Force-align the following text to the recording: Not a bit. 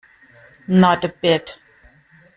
Not 0.67 1.03
a 1.03 1.09
bit. 1.09 1.59